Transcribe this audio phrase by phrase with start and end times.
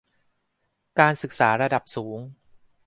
[0.99, 2.19] การศึกษาระดับสูง